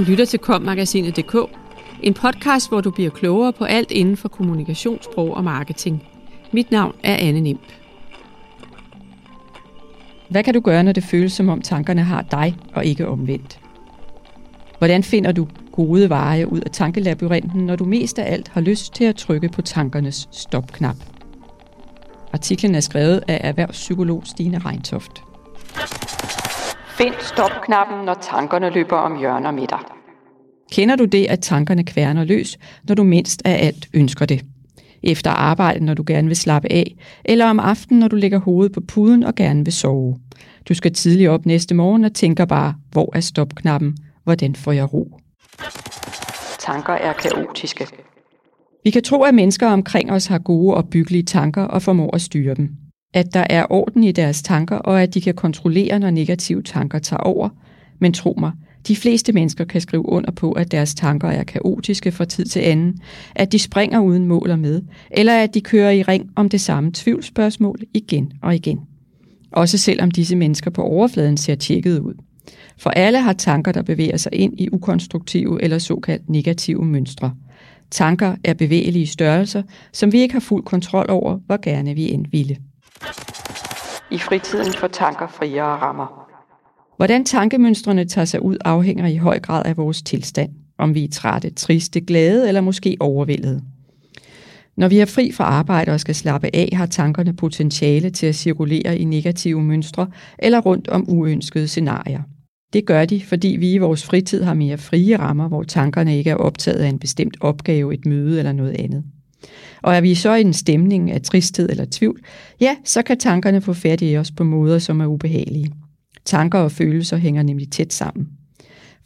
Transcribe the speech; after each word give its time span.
Du 0.00 0.04
lytter 0.04 0.24
til 0.24 0.38
kommagasinet.dk, 0.38 1.36
en 2.02 2.14
podcast, 2.14 2.68
hvor 2.68 2.80
du 2.80 2.90
bliver 2.90 3.10
klogere 3.10 3.52
på 3.52 3.64
alt 3.64 3.90
inden 3.90 4.16
for 4.16 4.28
kommunikationssprog 4.28 5.36
og 5.36 5.44
marketing. 5.44 6.02
Mit 6.52 6.70
navn 6.70 6.94
er 7.02 7.16
Anne 7.16 7.40
Nimp. 7.40 7.60
Hvad 10.28 10.44
kan 10.44 10.54
du 10.54 10.60
gøre, 10.60 10.82
når 10.84 10.92
det 10.92 11.04
føles 11.04 11.32
som 11.32 11.48
om 11.48 11.60
tankerne 11.62 12.02
har 12.02 12.22
dig 12.22 12.56
og 12.74 12.84
ikke 12.84 13.08
omvendt? 13.08 13.60
Hvordan 14.78 15.02
finder 15.02 15.32
du 15.32 15.48
gode 15.72 16.08
veje 16.08 16.52
ud 16.52 16.60
af 16.60 16.70
tankelabyrinten, 16.70 17.66
når 17.66 17.76
du 17.76 17.84
mest 17.84 18.18
af 18.18 18.32
alt 18.32 18.48
har 18.48 18.60
lyst 18.60 18.94
til 18.94 19.04
at 19.04 19.16
trykke 19.16 19.48
på 19.48 19.62
tankernes 19.62 20.28
stopknap? 20.32 20.96
Artiklen 22.32 22.74
er 22.74 22.80
skrevet 22.80 23.22
af 23.28 23.40
erhvervspsykolog 23.44 24.22
Stine 24.26 24.58
Reintoft. 24.58 25.29
Find 27.02 27.14
stopknappen, 27.20 28.04
når 28.04 28.14
tankerne 28.14 28.70
løber 28.70 28.96
om 28.96 29.18
hjørner 29.18 29.50
med 29.50 29.66
dig. 29.66 29.78
Kender 30.72 30.96
du 30.96 31.04
det, 31.04 31.26
at 31.26 31.40
tankerne 31.40 31.84
kværner 31.84 32.24
løs, 32.24 32.58
når 32.88 32.94
du 32.94 33.02
mindst 33.02 33.42
af 33.44 33.66
alt 33.66 33.88
ønsker 33.94 34.26
det? 34.26 34.44
Efter 35.02 35.30
arbejde, 35.30 35.84
når 35.84 35.94
du 35.94 36.04
gerne 36.06 36.26
vil 36.26 36.36
slappe 36.36 36.72
af, 36.72 36.96
eller 37.24 37.46
om 37.46 37.60
aftenen, 37.60 38.00
når 38.00 38.08
du 38.08 38.16
lægger 38.16 38.38
hovedet 38.38 38.72
på 38.72 38.80
puden 38.80 39.24
og 39.24 39.34
gerne 39.34 39.64
vil 39.64 39.72
sove. 39.72 40.16
Du 40.68 40.74
skal 40.74 40.92
tidligt 40.92 41.30
op 41.30 41.46
næste 41.46 41.74
morgen 41.74 42.04
og 42.04 42.14
tænker 42.14 42.44
bare, 42.44 42.74
hvor 42.92 43.10
er 43.16 43.20
stopknappen? 43.20 43.96
Hvordan 44.24 44.54
får 44.54 44.72
jeg 44.72 44.92
ro? 44.92 45.18
Tanker 46.58 46.92
er 46.92 47.12
kaotiske. 47.12 47.86
Vi 48.84 48.90
kan 48.90 49.02
tro, 49.02 49.22
at 49.22 49.34
mennesker 49.34 49.66
omkring 49.66 50.12
os 50.12 50.26
har 50.26 50.38
gode 50.38 50.74
og 50.74 50.88
byggelige 50.88 51.22
tanker 51.22 51.62
og 51.62 51.82
formår 51.82 52.14
at 52.14 52.20
styre 52.20 52.54
dem 52.54 52.79
at 53.14 53.34
der 53.34 53.46
er 53.50 53.72
orden 53.72 54.04
i 54.04 54.12
deres 54.12 54.42
tanker, 54.42 54.76
og 54.76 55.02
at 55.02 55.14
de 55.14 55.20
kan 55.20 55.34
kontrollere, 55.34 55.98
når 55.98 56.10
negative 56.10 56.62
tanker 56.62 56.98
tager 56.98 57.20
over. 57.20 57.48
Men 57.98 58.12
tro 58.12 58.34
mig, 58.38 58.52
de 58.88 58.96
fleste 58.96 59.32
mennesker 59.32 59.64
kan 59.64 59.80
skrive 59.80 60.08
under 60.08 60.30
på, 60.30 60.52
at 60.52 60.70
deres 60.70 60.94
tanker 60.94 61.28
er 61.28 61.44
kaotiske 61.44 62.12
fra 62.12 62.24
tid 62.24 62.44
til 62.44 62.60
anden, 62.60 63.00
at 63.34 63.52
de 63.52 63.58
springer 63.58 64.00
uden 64.00 64.26
mål 64.26 64.50
og 64.50 64.58
med, 64.58 64.82
eller 65.10 65.42
at 65.42 65.54
de 65.54 65.60
kører 65.60 65.90
i 65.90 66.02
ring 66.02 66.30
om 66.36 66.48
det 66.48 66.60
samme 66.60 66.90
tvivlsspørgsmål 66.94 67.80
igen 67.94 68.32
og 68.42 68.54
igen. 68.54 68.80
Også 69.52 69.78
selvom 69.78 70.10
disse 70.10 70.36
mennesker 70.36 70.70
på 70.70 70.82
overfladen 70.82 71.36
ser 71.36 71.54
tjekket 71.54 71.98
ud. 71.98 72.14
For 72.78 72.90
alle 72.90 73.20
har 73.20 73.32
tanker, 73.32 73.72
der 73.72 73.82
bevæger 73.82 74.16
sig 74.16 74.34
ind 74.34 74.60
i 74.60 74.68
ukonstruktive 74.72 75.62
eller 75.62 75.78
såkaldt 75.78 76.28
negative 76.28 76.84
mønstre. 76.84 77.34
Tanker 77.90 78.36
er 78.44 78.54
bevægelige 78.54 79.06
størrelser, 79.06 79.62
som 79.92 80.12
vi 80.12 80.20
ikke 80.20 80.32
har 80.32 80.40
fuld 80.40 80.64
kontrol 80.64 81.06
over, 81.08 81.38
hvor 81.46 81.58
gerne 81.62 81.94
vi 81.94 82.12
end 82.12 82.26
ville. 82.30 82.56
I 84.12 84.18
fritiden 84.18 84.72
får 84.72 84.88
tanker 84.88 85.26
friere 85.26 85.62
rammer. 85.62 86.26
Hvordan 86.96 87.24
tankemønstrene 87.24 88.04
tager 88.04 88.24
sig 88.24 88.42
ud 88.42 88.56
afhænger 88.64 89.06
i 89.06 89.16
høj 89.16 89.40
grad 89.40 89.62
af 89.66 89.76
vores 89.76 90.02
tilstand. 90.02 90.50
Om 90.78 90.94
vi 90.94 91.04
er 91.04 91.08
trætte, 91.08 91.50
triste, 91.50 92.00
glade 92.00 92.48
eller 92.48 92.60
måske 92.60 92.96
overvældede. 93.00 93.62
Når 94.76 94.88
vi 94.88 94.98
er 94.98 95.04
fri 95.04 95.32
fra 95.32 95.44
arbejde 95.44 95.92
og 95.92 96.00
skal 96.00 96.14
slappe 96.14 96.50
af, 96.54 96.68
har 96.72 96.86
tankerne 96.86 97.36
potentiale 97.36 98.10
til 98.10 98.26
at 98.26 98.34
cirkulere 98.34 98.98
i 98.98 99.04
negative 99.04 99.62
mønstre 99.62 100.06
eller 100.38 100.60
rundt 100.60 100.88
om 100.88 101.04
uønskede 101.08 101.68
scenarier. 101.68 102.22
Det 102.72 102.86
gør 102.86 103.04
de, 103.04 103.22
fordi 103.22 103.48
vi 103.48 103.72
i 103.72 103.78
vores 103.78 104.04
fritid 104.04 104.42
har 104.42 104.54
mere 104.54 104.78
frie 104.78 105.18
rammer, 105.18 105.48
hvor 105.48 105.62
tankerne 105.62 106.18
ikke 106.18 106.30
er 106.30 106.36
optaget 106.36 106.78
af 106.78 106.88
en 106.88 106.98
bestemt 106.98 107.36
opgave, 107.40 107.94
et 107.94 108.06
møde 108.06 108.38
eller 108.38 108.52
noget 108.52 108.76
andet. 108.80 109.04
Og 109.82 109.94
er 109.94 110.00
vi 110.00 110.14
så 110.14 110.34
i 110.34 110.40
en 110.40 110.52
stemning 110.52 111.10
af 111.10 111.22
tristhed 111.22 111.68
eller 111.68 111.86
tvivl, 111.90 112.20
ja, 112.60 112.76
så 112.84 113.02
kan 113.02 113.18
tankerne 113.18 113.60
få 113.60 113.72
fat 113.72 114.02
i 114.02 114.16
os 114.16 114.30
på 114.30 114.44
måder, 114.44 114.78
som 114.78 115.00
er 115.00 115.06
ubehagelige. 115.06 115.72
Tanker 116.24 116.58
og 116.58 116.72
følelser 116.72 117.16
hænger 117.16 117.42
nemlig 117.42 117.70
tæt 117.70 117.92
sammen. 117.92 118.28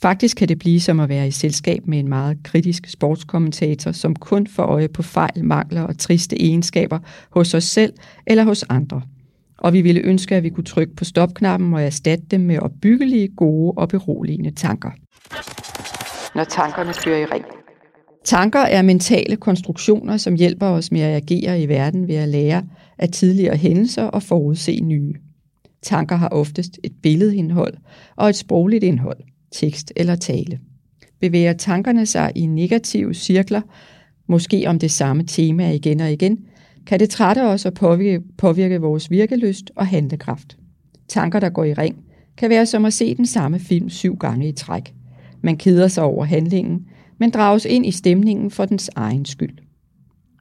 Faktisk 0.02 0.36
kan 0.36 0.48
det 0.48 0.58
blive 0.58 0.80
som 0.80 1.00
at 1.00 1.08
være 1.08 1.28
i 1.28 1.30
selskab 1.30 1.86
med 1.86 1.98
en 1.98 2.08
meget 2.08 2.38
kritisk 2.44 2.88
sportskommentator, 2.88 3.92
som 3.92 4.16
kun 4.16 4.46
får 4.46 4.62
øje 4.62 4.88
på 4.88 5.02
fejl, 5.02 5.44
mangler 5.44 5.82
og 5.82 5.98
triste 5.98 6.42
egenskaber 6.42 6.98
hos 7.30 7.54
os 7.54 7.64
selv 7.64 7.92
eller 8.26 8.44
hos 8.44 8.64
andre. 8.68 9.02
Og 9.58 9.72
vi 9.72 9.80
ville 9.80 10.00
ønske, 10.00 10.36
at 10.36 10.42
vi 10.42 10.48
kunne 10.48 10.64
trykke 10.64 10.96
på 10.96 11.04
stopknappen 11.04 11.74
og 11.74 11.82
erstatte 11.82 12.24
dem 12.30 12.40
med 12.40 12.58
opbyggelige, 12.58 13.28
gode 13.28 13.72
og 13.76 13.88
beroligende 13.88 14.50
tanker. 14.50 14.90
Når 16.34 16.44
tankerne 16.44 16.92
kører 16.92 17.18
i 17.18 17.24
ring. 17.24 17.44
Tanker 18.24 18.60
er 18.60 18.82
mentale 18.82 19.36
konstruktioner, 19.36 20.16
som 20.16 20.34
hjælper 20.34 20.66
os 20.66 20.92
med 20.92 21.00
at 21.00 21.16
agere 21.16 21.62
i 21.62 21.68
verden 21.68 22.08
ved 22.08 22.14
at 22.14 22.28
lære 22.28 22.64
af 22.98 23.08
tidligere 23.08 23.56
hændelser 23.56 24.04
og 24.04 24.22
forudse 24.22 24.80
nye. 24.80 25.14
Tanker 25.82 26.16
har 26.16 26.28
oftest 26.28 26.78
et 26.84 26.92
billedindhold 27.02 27.74
og 28.16 28.28
et 28.28 28.36
sprogligt 28.36 28.84
indhold, 28.84 29.16
tekst 29.52 29.92
eller 29.96 30.16
tale. 30.16 30.60
Bevæger 31.20 31.52
tankerne 31.52 32.06
sig 32.06 32.32
i 32.34 32.46
negative 32.46 33.14
cirkler, 33.14 33.60
måske 34.26 34.64
om 34.66 34.78
det 34.78 34.90
samme 34.90 35.22
tema 35.22 35.70
igen 35.70 36.00
og 36.00 36.12
igen, 36.12 36.38
kan 36.86 37.00
det 37.00 37.10
trætte 37.10 37.42
os 37.42 37.66
og 37.66 37.74
påvirke, 37.74 38.20
påvirke 38.38 38.80
vores 38.80 39.10
virkelyst 39.10 39.70
og 39.76 39.86
handlekraft. 39.86 40.56
Tanker, 41.08 41.40
der 41.40 41.48
går 41.48 41.64
i 41.64 41.74
ring, 41.74 41.96
kan 42.36 42.50
være 42.50 42.66
som 42.66 42.84
at 42.84 42.92
se 42.92 43.14
den 43.14 43.26
samme 43.26 43.58
film 43.58 43.90
syv 43.90 44.16
gange 44.16 44.48
i 44.48 44.52
træk. 44.52 44.94
Man 45.42 45.56
keder 45.56 45.88
sig 45.88 46.04
over 46.04 46.24
handlingen, 46.24 46.86
men 47.18 47.30
drages 47.30 47.64
ind 47.64 47.86
i 47.86 47.90
stemningen 47.90 48.50
for 48.50 48.64
dens 48.64 48.90
egen 48.94 49.24
skyld. 49.24 49.58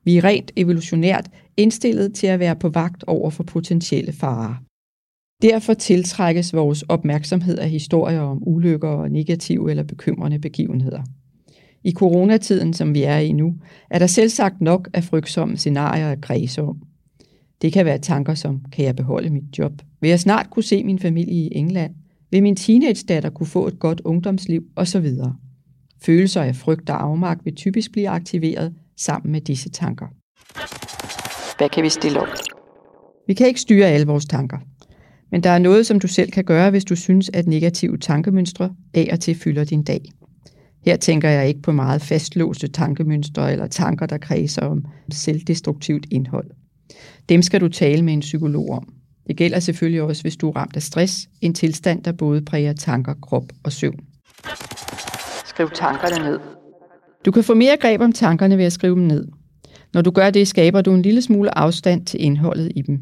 Vi 0.04 0.18
er 0.18 0.24
rent 0.24 0.52
evolutionært 0.56 1.30
indstillet 1.58 2.14
til 2.14 2.28
at 2.28 2.40
være 2.40 2.56
på 2.56 2.70
vagt 2.70 3.04
over 3.08 3.30
for 3.30 3.44
potentielle 3.44 4.14
farer. 4.14 4.56
Derfor 5.42 5.74
tiltrækkes 5.74 6.54
vores 6.54 6.82
opmærksomhed 6.82 7.58
af 7.58 7.70
historier 7.70 8.22
om 8.22 8.44
ulykker 8.48 8.90
og 8.90 9.12
negative 9.12 9.70
eller 9.70 9.84
bekymrende 9.84 10.40
begivenheder. 10.40 11.04
I 11.84 11.92
coronatiden, 11.92 12.74
som 12.74 12.94
vi 12.94 13.04
er 13.04 13.18
i 13.18 13.32
nu, 13.32 13.56
er 13.90 14.00
der 14.00 14.08
selvsagt 14.08 14.62
nok 14.62 14.90
af 14.94 15.04
frygtsomme 15.04 15.58
scenarier 15.58 16.12
at 16.12 16.22
kredse 16.22 16.62
om. 16.62 16.82
Det 17.62 17.74
kan 17.74 17.86
være 17.86 17.98
tanker 17.98 18.34
som, 18.34 18.62
kan 18.72 18.86
jeg 18.86 18.96
beholde 18.96 19.30
mit 19.30 19.60
job? 19.60 19.72
Vil 20.02 20.10
jeg 20.10 20.20
snart 20.20 20.50
kunne 20.50 20.64
se 20.64 20.84
min 20.84 21.00
familie 21.00 21.34
i 21.34 21.50
England? 21.52 21.96
Vil 22.32 22.44
min 22.44 22.56
teenage-datter 22.56 23.30
kunne 23.30 23.48
få 23.48 23.68
et 23.68 23.80
godt 23.80 24.02
ungdomsliv? 24.06 24.64
Og 24.76 24.88
så 24.88 25.00
videre. 25.00 25.36
Følelser 26.06 26.42
af 26.42 26.56
frygt 26.56 26.90
og 26.90 27.04
afmagt 27.04 27.46
vil 27.46 27.56
typisk 27.56 27.92
blive 27.92 28.10
aktiveret 28.10 28.74
sammen 28.98 29.32
med 29.32 29.42
disse 29.42 29.70
tanker. 29.70 30.06
Hvad 31.58 31.70
kan 31.70 31.84
vi 31.84 31.90
stille 31.90 32.20
op? 32.20 32.28
Vi 33.28 33.34
kan 33.34 33.48
ikke 33.48 33.60
styre 33.60 33.86
alle 33.86 34.08
vores 34.08 34.26
tanker. 34.26 34.58
Men 35.32 35.44
der 35.44 35.50
er 35.50 35.60
noget, 35.60 35.86
som 35.86 36.00
du 36.00 36.08
selv 36.08 36.32
kan 36.32 36.44
gøre, 36.44 36.70
hvis 36.70 36.86
du 36.86 36.96
synes, 36.96 37.30
at 37.34 37.48
negative 37.48 37.98
tankemønstre 37.98 38.76
af 38.94 39.10
og 39.12 39.20
til 39.20 39.36
fylder 39.36 39.64
din 39.64 39.84
dag. 39.84 40.02
Her 40.86 40.98
tænker 40.98 41.30
jeg 41.30 41.48
ikke 41.48 41.62
på 41.62 41.72
meget 41.72 42.02
fastlåste 42.02 42.68
tankemønstre 42.68 43.52
eller 43.52 43.68
tanker, 43.68 44.06
der 44.06 44.18
kredser 44.18 44.62
om 44.62 44.86
selvdestruktivt 45.12 46.06
indhold. 46.12 46.50
Dem 47.30 47.42
skal 47.42 47.62
du 47.62 47.68
tale 47.68 48.02
med 48.02 48.14
en 48.14 48.20
psykolog 48.20 48.70
om. 48.70 48.94
Det 49.28 49.38
gælder 49.38 49.60
selvfølgelig 49.60 50.02
også, 50.02 50.22
hvis 50.22 50.38
du 50.38 50.50
er 50.50 50.56
ramt 50.56 50.76
af 50.76 50.82
stress, 50.82 51.30
en 51.42 51.54
tilstand, 51.54 52.04
der 52.04 52.12
både 52.12 52.42
præger 52.42 52.74
tanker, 52.74 53.14
krop 53.14 53.46
og 53.64 53.72
søvn. 53.72 54.00
Skriv 55.54 55.70
tankerne 55.70 56.30
ned. 56.30 56.40
Du 57.26 57.32
kan 57.32 57.44
få 57.44 57.54
mere 57.54 57.78
greb 57.78 58.02
om 58.02 58.12
tankerne 58.12 58.58
ved 58.58 58.66
at 58.66 58.74
skrive 58.74 58.96
dem 58.96 59.04
ned. 59.04 59.28
Når 59.94 60.02
du 60.02 60.12
gør 60.12 60.30
det, 60.30 60.48
skaber 60.48 60.82
du 60.82 60.94
en 60.94 61.02
lille 61.02 61.22
smule 61.22 61.58
afstand 61.58 62.06
til 62.06 62.24
indholdet 62.24 62.72
i 62.76 62.82
dem. 62.82 63.00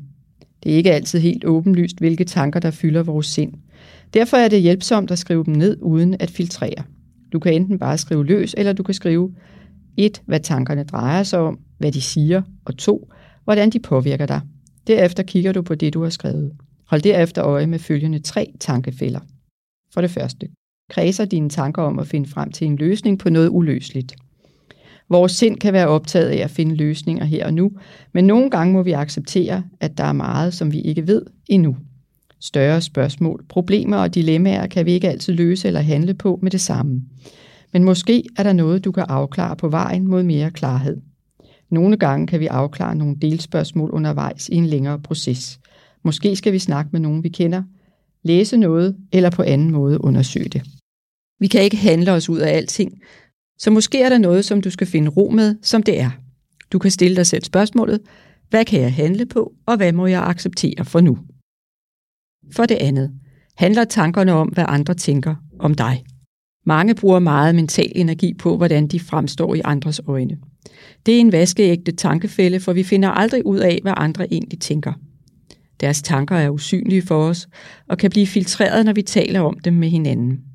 Det 0.63 0.72
er 0.72 0.75
ikke 0.75 0.91
altid 0.91 1.19
helt 1.19 1.45
åbenlyst, 1.45 2.00
hvilke 2.00 2.23
tanker, 2.23 2.59
der 2.59 2.72
fylder 2.72 3.03
vores 3.03 3.25
sind. 3.25 3.53
Derfor 4.13 4.38
er 4.38 4.47
det 4.47 4.61
hjælpsomt 4.61 5.11
at 5.11 5.19
skrive 5.19 5.44
dem 5.44 5.53
ned 5.53 5.78
uden 5.81 6.16
at 6.19 6.31
filtrere. 6.31 6.84
Du 7.34 7.40
kan 7.40 7.53
enten 7.53 7.79
bare 7.79 7.97
skrive 7.97 8.25
løs, 8.25 8.56
eller 8.57 8.73
du 8.73 8.84
kan 8.84 8.94
skrive 8.94 9.35
1. 9.97 10.22
Hvad 10.25 10.40
tankerne 10.40 10.84
drejer 10.84 11.23
sig 11.23 11.40
om, 11.40 11.59
hvad 11.78 11.91
de 11.91 12.01
siger, 12.01 12.41
og 12.66 12.78
2. 12.78 13.11
Hvordan 13.44 13.69
de 13.69 13.79
påvirker 13.79 14.25
dig. 14.25 14.41
Derefter 14.88 15.23
kigger 15.23 15.51
du 15.51 15.61
på 15.61 15.75
det, 15.75 15.94
du 15.94 16.03
har 16.03 16.09
skrevet. 16.09 16.51
Hold 16.88 17.01
derefter 17.01 17.44
øje 17.44 17.67
med 17.67 17.79
følgende 17.79 18.19
tre 18.19 18.53
tankefælder. 18.59 19.19
For 19.93 20.02
det 20.02 20.11
første 20.11 20.47
kredser 20.91 21.26
dine 21.26 21.49
tanker 21.49 21.82
om 21.82 21.99
at 21.99 22.08
finde 22.08 22.29
frem 22.29 22.52
til 22.52 22.67
en 22.67 22.76
løsning 22.76 23.20
på 23.20 23.29
noget 23.29 23.49
uløseligt. 23.49 24.16
Vores 25.09 25.32
sind 25.32 25.58
kan 25.58 25.73
være 25.73 25.88
optaget 25.88 26.29
af 26.29 26.43
at 26.43 26.52
finde 26.52 26.76
løsninger 26.76 27.26
her 27.26 27.46
og 27.46 27.53
nu, 27.53 27.72
men 28.14 28.28
nogle 28.28 28.49
gange 28.49 28.73
må 28.73 28.84
vi 28.84 28.91
acceptere, 28.91 29.64
at 29.79 29.97
der 29.97 30.03
er 30.03 30.14
meget, 30.14 30.53
som 30.53 30.72
vi 30.72 30.82
ikke 30.82 31.08
ved 31.08 31.22
endnu. 31.47 31.76
Større 32.40 32.82
spørgsmål, 32.82 33.43
problemer 33.49 33.97
og 33.97 34.16
dilemmaer 34.16 34.67
kan 34.67 34.85
vi 34.85 34.91
ikke 34.91 35.09
altid 35.09 35.34
løse 35.34 35.67
eller 35.67 35.82
handle 35.82 36.14
på 36.14 36.40
med 36.41 36.52
det 36.52 36.61
samme. 36.61 37.02
Men 37.73 37.84
måske 37.84 38.23
er 38.38 38.43
der 38.43 38.53
noget, 38.53 38.85
du 38.85 38.91
kan 38.91 39.05
afklare 39.08 39.55
på 39.55 39.70
vejen 39.70 40.08
mod 40.08 40.23
mere 40.23 40.52
klarhed. 40.52 40.97
Nogle 41.70 41.97
gange 41.97 42.28
kan 42.28 42.40
vi 42.40 42.47
afklare 42.47 42.96
nogle 42.96 43.16
delspørgsmål 43.22 43.91
undervejs 43.91 44.49
i 44.49 44.55
en 44.55 44.66
længere 44.66 44.99
proces. 44.99 45.59
Måske 46.03 46.35
skal 46.35 46.53
vi 46.53 46.59
snakke 46.59 46.90
med 46.91 46.99
nogen, 46.99 47.23
vi 47.23 47.29
kender, 47.29 47.64
læse 48.23 48.58
noget 48.58 48.96
eller 49.11 49.29
på 49.29 49.43
anden 49.43 49.72
måde 49.72 50.03
undersøge 50.03 50.49
det. 50.49 50.80
Vi 51.41 51.47
kan 51.47 51.64
ikke 51.64 51.78
handle 51.78 52.11
os 52.11 52.29
ud 52.29 52.40
af 52.40 52.52
alting, 52.58 52.91
så 53.59 53.72
måske 53.72 54.02
er 54.02 54.09
der 54.09 54.17
noget, 54.17 54.46
som 54.46 54.61
du 54.61 54.70
skal 54.70 54.88
finde 54.88 55.09
ro 55.09 55.29
med, 55.29 55.55
som 55.61 55.84
det 55.84 55.99
er. 55.99 56.09
Du 56.72 56.79
kan 56.79 56.91
stille 56.91 57.16
dig 57.16 57.26
selv 57.26 57.43
spørgsmålet, 57.43 57.99
hvad 58.49 58.66
kan 58.66 58.82
jeg 58.82 58.93
handle 58.93 59.26
på, 59.26 59.53
og 59.66 59.78
hvad 59.78 59.93
må 59.93 60.08
jeg 60.08 60.23
acceptere 60.23 60.85
for 60.85 61.02
nu? 61.02 61.17
For 62.55 62.66
det 62.66 62.76
andet, 62.76 63.11
handler 63.58 63.84
tankerne 63.84 64.34
om, 64.34 64.47
hvad 64.47 64.66
andre 64.67 64.93
tænker 64.93 65.35
om 65.59 65.76
dig. 65.76 66.03
Mange 66.66 66.96
bruger 66.96 67.20
meget 67.20 67.55
mental 67.55 67.91
energi 67.96 68.34
på, 68.34 68.58
hvordan 68.58 68.88
de 68.88 68.99
fremstår 68.99 69.55
i 69.55 69.61
andres 69.64 70.02
øjne. 70.08 70.38
Det 71.05 71.16
er 71.16 71.20
en 71.20 71.32
vaskeægte 71.32 71.91
tankefælde, 71.91 72.59
for 72.59 72.73
vi 72.73 72.84
finder 72.84 73.09
aldrig 73.09 73.46
ud 73.46 73.59
af, 73.59 73.79
hvad 73.82 73.93
andre 73.97 74.34
egentlig 74.34 74.59
tænker. 74.59 74.93
Deres 75.79 76.02
tanker 76.02 76.35
er 76.35 76.49
usynlige 76.49 77.02
for 77.02 77.23
os 77.23 77.47
og 77.88 77.97
kan 77.97 78.09
blive 78.09 78.28
filtreret, 78.28 78.85
når 78.85 78.93
vi 78.93 79.02
taler 79.02 79.40
om 79.40 79.59
dem 79.59 79.73
med 79.73 79.90
hinanden. 79.90 80.51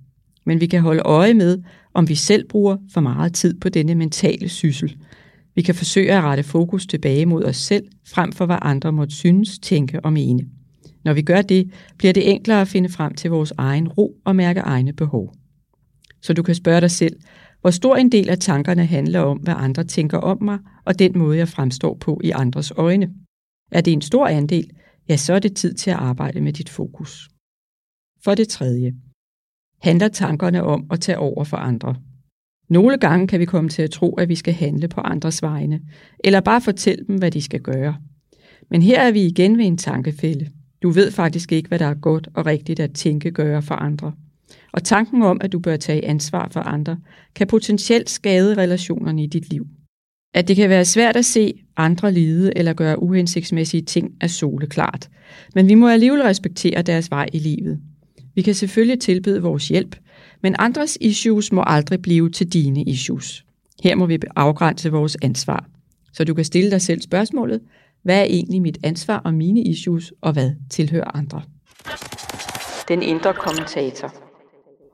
Men 0.46 0.60
vi 0.60 0.66
kan 0.66 0.80
holde 0.80 1.02
øje 1.02 1.34
med, 1.34 1.62
om 1.94 2.08
vi 2.08 2.14
selv 2.14 2.48
bruger 2.48 2.76
for 2.92 3.00
meget 3.00 3.34
tid 3.34 3.60
på 3.60 3.68
denne 3.68 3.94
mentale 3.94 4.48
syssel. 4.48 4.96
Vi 5.54 5.62
kan 5.62 5.74
forsøge 5.74 6.12
at 6.12 6.22
rette 6.22 6.42
fokus 6.42 6.86
tilbage 6.86 7.26
mod 7.26 7.44
os 7.44 7.56
selv, 7.56 7.84
frem 8.06 8.32
for 8.32 8.46
hvad 8.46 8.58
andre 8.62 8.92
måtte 8.92 9.14
synes, 9.14 9.58
tænke 9.58 10.00
og 10.00 10.12
mene. 10.12 10.46
Når 11.04 11.12
vi 11.12 11.22
gør 11.22 11.42
det, 11.42 11.70
bliver 11.98 12.12
det 12.12 12.30
enklere 12.30 12.60
at 12.60 12.68
finde 12.68 12.88
frem 12.88 13.14
til 13.14 13.30
vores 13.30 13.52
egen 13.58 13.88
ro 13.88 14.16
og 14.24 14.36
mærke 14.36 14.60
egne 14.60 14.92
behov. 14.92 15.34
Så 16.22 16.32
du 16.32 16.42
kan 16.42 16.54
spørge 16.54 16.80
dig 16.80 16.90
selv, 16.90 17.16
hvor 17.60 17.70
stor 17.70 17.96
en 17.96 18.12
del 18.12 18.28
af 18.28 18.38
tankerne 18.38 18.86
handler 18.86 19.20
om, 19.20 19.38
hvad 19.38 19.54
andre 19.56 19.84
tænker 19.84 20.18
om 20.18 20.42
mig, 20.42 20.58
og 20.84 20.98
den 20.98 21.18
måde, 21.18 21.38
jeg 21.38 21.48
fremstår 21.48 21.94
på 22.00 22.20
i 22.24 22.30
andres 22.30 22.72
øjne. 22.76 23.10
Er 23.72 23.80
det 23.80 23.92
en 23.92 24.02
stor 24.02 24.26
andel, 24.26 24.70
ja, 25.08 25.16
så 25.16 25.32
er 25.34 25.38
det 25.38 25.56
tid 25.56 25.74
til 25.74 25.90
at 25.90 25.96
arbejde 25.96 26.40
med 26.40 26.52
dit 26.52 26.68
fokus. 26.68 27.28
For 28.24 28.34
det 28.34 28.48
tredje. 28.48 28.94
Handler 29.82 30.08
tankerne 30.08 30.62
om 30.62 30.86
at 30.90 31.00
tage 31.00 31.18
over 31.18 31.44
for 31.44 31.56
andre? 31.56 31.96
Nogle 32.68 32.98
gange 32.98 33.26
kan 33.26 33.40
vi 33.40 33.44
komme 33.44 33.70
til 33.70 33.82
at 33.82 33.90
tro, 33.90 34.14
at 34.14 34.28
vi 34.28 34.34
skal 34.34 34.54
handle 34.54 34.88
på 34.88 35.00
andres 35.00 35.42
vegne, 35.42 35.80
eller 36.24 36.40
bare 36.40 36.60
fortælle 36.60 37.04
dem, 37.06 37.16
hvad 37.16 37.30
de 37.30 37.42
skal 37.42 37.60
gøre. 37.60 37.96
Men 38.70 38.82
her 38.82 39.00
er 39.00 39.10
vi 39.10 39.22
igen 39.22 39.58
ved 39.58 39.64
en 39.64 39.76
tankefælde. 39.76 40.50
Du 40.82 40.90
ved 40.90 41.10
faktisk 41.10 41.52
ikke, 41.52 41.68
hvad 41.68 41.78
der 41.78 41.86
er 41.86 41.94
godt 41.94 42.28
og 42.34 42.46
rigtigt 42.46 42.80
at 42.80 42.92
tænke 42.92 43.30
gøre 43.30 43.62
for 43.62 43.74
andre. 43.74 44.12
Og 44.72 44.84
tanken 44.84 45.22
om, 45.22 45.38
at 45.40 45.52
du 45.52 45.58
bør 45.58 45.76
tage 45.76 46.04
ansvar 46.04 46.48
for 46.52 46.60
andre, 46.60 46.98
kan 47.34 47.46
potentielt 47.46 48.10
skade 48.10 48.54
relationerne 48.54 49.22
i 49.22 49.26
dit 49.26 49.50
liv. 49.50 49.66
At 50.34 50.48
det 50.48 50.56
kan 50.56 50.70
være 50.70 50.84
svært 50.84 51.16
at 51.16 51.24
se 51.24 51.52
andre 51.76 52.12
lide 52.12 52.58
eller 52.58 52.72
gøre 52.72 53.02
uhensigtsmæssige 53.02 53.82
ting 53.82 54.10
er 54.20 54.26
soleklart, 54.26 55.08
men 55.54 55.68
vi 55.68 55.74
må 55.74 55.88
alligevel 55.88 56.22
respektere 56.22 56.82
deres 56.82 57.10
vej 57.10 57.26
i 57.32 57.38
livet. 57.38 57.80
Vi 58.36 58.42
kan 58.42 58.54
selvfølgelig 58.54 59.00
tilbyde 59.00 59.42
vores 59.42 59.68
hjælp, 59.68 59.96
men 60.42 60.56
andres 60.58 60.98
issues 61.00 61.52
må 61.52 61.62
aldrig 61.66 62.02
blive 62.02 62.30
til 62.30 62.52
dine 62.52 62.82
issues. 62.82 63.44
Her 63.82 63.96
må 63.96 64.06
vi 64.06 64.18
afgrænse 64.36 64.90
vores 64.90 65.16
ansvar. 65.22 65.68
Så 66.12 66.24
du 66.24 66.34
kan 66.34 66.44
stille 66.44 66.70
dig 66.70 66.82
selv 66.82 67.00
spørgsmålet, 67.00 67.60
hvad 68.02 68.20
er 68.20 68.24
egentlig 68.24 68.62
mit 68.62 68.78
ansvar 68.82 69.18
og 69.18 69.34
mine 69.34 69.62
issues, 69.62 70.12
og 70.20 70.32
hvad 70.32 70.50
tilhører 70.70 71.16
andre? 71.16 71.42
Den 72.88 73.02
indre 73.02 73.34
kommentator. 73.34 74.14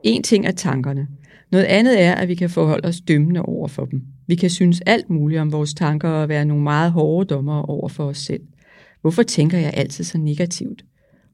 En 0.03 0.23
ting 0.23 0.47
er 0.47 0.53
tankerne. 0.53 1.09
Noget 1.53 1.65
andet 1.65 2.03
er, 2.03 2.15
at 2.15 2.29
vi 2.29 2.35
kan 2.35 2.51
forholde 2.51 2.89
os 2.89 3.01
dømmende 3.01 3.43
over 3.43 3.69
for 3.69 3.85
dem. 3.85 4.03
Vi 4.27 4.35
kan 4.35 4.51
synes 4.51 4.81
alt 4.87 5.11
muligt 5.11 5.41
om 5.41 5.53
vores 5.53 5.75
tanker 5.75 6.09
og 6.09 6.29
være 6.29 6.45
nogle 6.45 6.63
meget 6.63 6.93
hårde 6.93 7.35
dommere 7.35 7.63
over 7.63 7.89
for 7.89 8.05
os 8.05 8.19
selv. 8.19 8.43
Hvorfor 9.01 9.23
tænker 9.23 9.59
jeg 9.59 9.71
altid 9.75 10.05
så 10.05 10.19
negativt? 10.19 10.85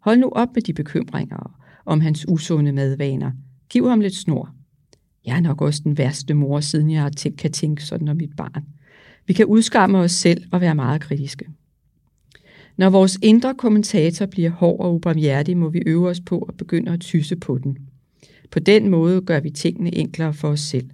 Hold 0.01 0.19
nu 0.19 0.29
op 0.29 0.49
med 0.55 0.63
de 0.63 0.73
bekymringer 0.73 1.58
om 1.89 2.01
hans 2.01 2.29
usunde 2.29 2.73
madvaner. 2.73 3.31
Giv 3.71 3.89
ham 3.89 4.01
lidt 4.01 4.15
snor. 4.15 4.55
Jeg 5.27 5.37
er 5.37 5.41
nok 5.41 5.63
også 5.63 5.81
den 5.85 5.99
værste 5.99 6.35
mor, 6.35 6.61
siden 6.61 6.91
jeg 6.91 7.11
kan 7.39 7.53
tænke 7.53 7.85
sådan 7.85 8.09
om 8.09 8.17
mit 8.17 8.37
barn. 8.37 8.65
Vi 9.27 9.33
kan 9.33 9.47
udskamme 9.47 9.99
os 9.99 10.13
selv 10.13 10.45
og 10.53 10.61
være 10.61 10.75
meget 10.75 11.01
kritiske. 11.01 11.49
Når 12.77 12.91
vores 12.91 13.19
indre 13.23 13.55
kommentator 13.55 14.27
bliver 14.27 14.51
hård 14.51 14.81
og 14.81 14.95
ubarmhjertig, 14.95 15.57
må 15.57 15.69
vi 15.69 15.83
øve 15.87 16.09
os 16.09 16.21
på 16.21 16.39
at 16.39 16.57
begynde 16.57 16.93
at 16.93 17.01
tysse 17.01 17.37
på 17.37 17.59
den. 17.59 17.79
På 18.51 18.59
den 18.59 18.89
måde 18.89 19.21
gør 19.21 19.41
vi 19.41 19.51
tingene 19.51 19.95
enklere 19.95 20.33
for 20.33 20.49
os 20.49 20.61
selv. 20.61 20.91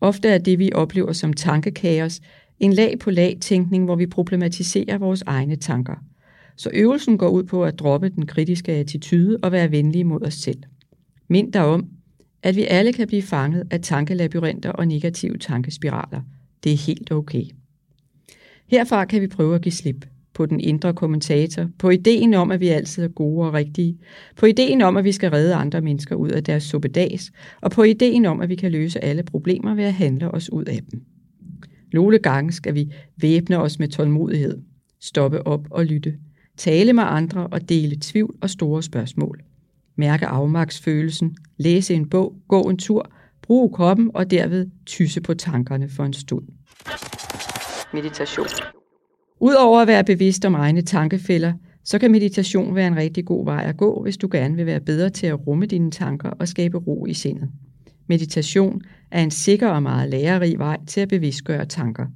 Ofte 0.00 0.28
er 0.28 0.38
det, 0.38 0.58
vi 0.58 0.70
oplever 0.74 1.12
som 1.12 1.32
tankekaos, 1.32 2.20
en 2.60 2.72
lag 2.72 2.98
på 2.98 3.10
lag 3.10 3.38
tænkning, 3.40 3.84
hvor 3.84 3.96
vi 3.96 4.06
problematiserer 4.06 4.98
vores 4.98 5.22
egne 5.26 5.56
tanker. 5.56 5.94
Så 6.56 6.70
øvelsen 6.74 7.18
går 7.18 7.28
ud 7.28 7.44
på 7.44 7.64
at 7.64 7.78
droppe 7.78 8.08
den 8.08 8.26
kritiske 8.26 8.72
attitude 8.72 9.38
og 9.42 9.52
være 9.52 9.70
venlige 9.70 10.04
mod 10.04 10.22
os 10.22 10.34
selv. 10.34 10.62
Mind 11.28 11.52
dig 11.52 11.64
om, 11.64 11.88
at 12.42 12.56
vi 12.56 12.64
alle 12.64 12.92
kan 12.92 13.06
blive 13.06 13.22
fanget 13.22 13.66
af 13.70 13.80
tankelabyrinter 13.80 14.70
og 14.70 14.86
negative 14.86 15.38
tankespiraler. 15.38 16.20
Det 16.64 16.72
er 16.72 16.76
helt 16.76 17.12
okay. 17.12 17.44
Herfra 18.66 19.04
kan 19.04 19.22
vi 19.22 19.26
prøve 19.26 19.54
at 19.54 19.62
give 19.62 19.72
slip 19.72 20.06
på 20.34 20.46
den 20.46 20.60
indre 20.60 20.94
kommentator, 20.94 21.68
på 21.78 21.90
ideen 21.90 22.34
om, 22.34 22.50
at 22.50 22.60
vi 22.60 22.68
altid 22.68 23.04
er 23.04 23.08
gode 23.08 23.46
og 23.46 23.54
rigtige, 23.54 23.98
på 24.36 24.46
ideen 24.46 24.82
om, 24.82 24.96
at 24.96 25.04
vi 25.04 25.12
skal 25.12 25.30
redde 25.30 25.54
andre 25.54 25.80
mennesker 25.80 26.14
ud 26.14 26.28
af 26.28 26.44
deres 26.44 26.62
suppedas, 26.62 27.32
og 27.60 27.70
på 27.70 27.82
ideen 27.82 28.26
om, 28.26 28.40
at 28.40 28.48
vi 28.48 28.54
kan 28.54 28.72
løse 28.72 29.04
alle 29.04 29.22
problemer 29.22 29.74
ved 29.74 29.84
at 29.84 29.92
handle 29.92 30.30
os 30.30 30.52
ud 30.52 30.64
af 30.64 30.80
dem. 30.90 31.02
Nogle 31.92 32.18
gange 32.18 32.52
skal 32.52 32.74
vi 32.74 32.92
væbne 33.16 33.58
os 33.58 33.78
med 33.78 33.88
tålmodighed, 33.88 34.58
stoppe 35.00 35.46
op 35.46 35.66
og 35.70 35.84
lytte, 35.84 36.14
tale 36.56 36.92
med 36.92 37.02
andre 37.06 37.46
og 37.46 37.68
dele 37.68 37.96
tvivl 38.00 38.34
og 38.40 38.50
store 38.50 38.82
spørgsmål. 38.82 39.40
Mærke 39.96 40.26
afmagtsfølelsen, 40.26 41.36
læse 41.56 41.94
en 41.94 42.08
bog, 42.08 42.34
gå 42.48 42.62
en 42.62 42.76
tur, 42.76 43.10
bruge 43.42 43.70
kroppen 43.70 44.10
og 44.14 44.30
derved 44.30 44.66
tysse 44.86 45.20
på 45.20 45.34
tankerne 45.34 45.88
for 45.88 46.04
en 46.04 46.12
stund. 46.12 46.44
Meditation 47.92 48.46
Udover 49.40 49.80
at 49.80 49.88
være 49.88 50.04
bevidst 50.04 50.44
om 50.44 50.54
egne 50.54 50.82
tankefælder, 50.82 51.52
så 51.84 51.98
kan 51.98 52.10
meditation 52.10 52.74
være 52.74 52.86
en 52.86 52.96
rigtig 52.96 53.24
god 53.24 53.44
vej 53.44 53.64
at 53.66 53.76
gå, 53.76 54.02
hvis 54.02 54.16
du 54.16 54.28
gerne 54.32 54.56
vil 54.56 54.66
være 54.66 54.80
bedre 54.80 55.10
til 55.10 55.26
at 55.26 55.46
rumme 55.46 55.66
dine 55.66 55.90
tanker 55.90 56.30
og 56.30 56.48
skabe 56.48 56.78
ro 56.78 57.06
i 57.06 57.14
sindet. 57.14 57.48
Meditation 58.06 58.80
er 59.10 59.22
en 59.22 59.30
sikker 59.30 59.68
og 59.68 59.82
meget 59.82 60.10
lærerig 60.10 60.58
vej 60.58 60.78
til 60.86 61.00
at 61.00 61.08
bevidstgøre 61.08 61.66
tanker. 61.66 62.06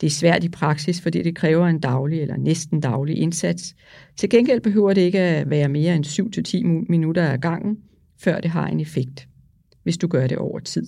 Det 0.00 0.06
er 0.06 0.10
svært 0.10 0.44
i 0.44 0.48
praksis, 0.48 1.00
fordi 1.00 1.22
det 1.22 1.36
kræver 1.36 1.66
en 1.66 1.80
daglig 1.80 2.20
eller 2.20 2.36
næsten 2.36 2.80
daglig 2.80 3.16
indsats. 3.16 3.74
Til 4.16 4.30
gengæld 4.30 4.60
behøver 4.60 4.92
det 4.92 5.00
ikke 5.00 5.20
at 5.20 5.50
være 5.50 5.68
mere 5.68 5.96
end 5.96 6.06
7-10 6.06 6.86
minutter 6.88 7.32
ad 7.32 7.38
gangen, 7.38 7.78
før 8.20 8.40
det 8.40 8.50
har 8.50 8.66
en 8.66 8.80
effekt, 8.80 9.28
hvis 9.82 9.96
du 9.96 10.06
gør 10.06 10.26
det 10.26 10.38
over 10.38 10.58
tid. 10.58 10.86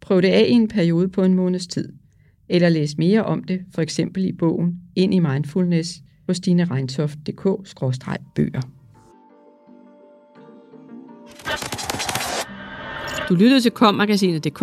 Prøv 0.00 0.22
det 0.22 0.28
af 0.28 0.46
i 0.48 0.52
en 0.52 0.68
periode 0.68 1.08
på 1.08 1.24
en 1.24 1.34
måneds 1.34 1.66
tid– 1.66 1.92
eller 2.48 2.68
læs 2.68 2.98
mere 2.98 3.24
om 3.24 3.44
det, 3.44 3.60
for 3.74 3.82
eksempel 3.82 4.24
i 4.24 4.32
bogen 4.32 4.80
Ind 4.96 5.14
i 5.14 5.18
Mindfulness 5.18 5.90
på 6.26 6.34
stineregntoft.dk-bøger. 6.34 8.60
Du 13.28 13.34
lyttede 13.34 13.60
til 13.60 13.70
kommagasinet.dk, 13.70 14.62